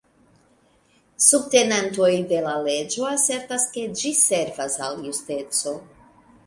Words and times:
Subtenantoj 1.25 2.09
de 2.31 2.39
la 2.47 2.55
leĝo 2.69 3.07
asertas, 3.11 3.67
ke 3.77 3.85
ĝi 4.01 4.17
servas 4.25 4.81
al 4.89 5.01
justeco. 5.11 5.81